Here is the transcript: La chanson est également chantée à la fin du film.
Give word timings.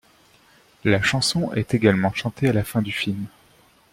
La 0.83 0.99
chanson 1.03 1.53
est 1.53 1.75
également 1.75 2.11
chantée 2.11 2.49
à 2.49 2.53
la 2.53 2.63
fin 2.63 2.81
du 2.81 2.91
film. 2.91 3.27